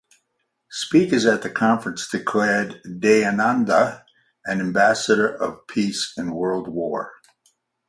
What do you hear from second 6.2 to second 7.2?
World War.